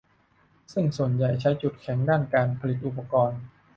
[0.73, 3.41] ซึ่งส่วนใหญ่ใช้จุดแข็งทางด้านการผลิตอุปกรณ์